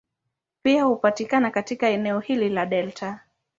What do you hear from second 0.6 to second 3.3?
Pia hupatikana katika eneo hili la delta.